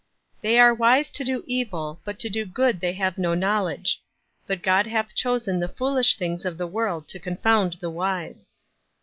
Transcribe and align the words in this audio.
TLey 0.43 0.59
arc 0.59 0.79
wise 0.79 1.11
to 1.11 1.23
do 1.23 1.43
evil, 1.45 2.01
but 2.03 2.17
to 2.17 2.27
do 2.27 2.43
good 2.43 2.79
the}' 2.79 2.91
have 2.93 3.19
no 3.19 3.35
knowl 3.35 3.67
edge." 3.69 4.01
—"But 4.47 4.63
God 4.63 4.87
hath 4.87 5.13
chosen 5.13 5.59
the 5.59 5.69
foolish 5.69 6.15
things 6.15 6.43
of 6.43 6.57
the 6.57 6.65
world 6.65 7.07
to 7.09 7.19
confound 7.19 7.73
the 7.73 7.91
wise." 7.91 8.49